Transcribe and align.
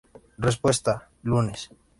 Respuesta: 0.47 1.09
lunes. 1.21 1.69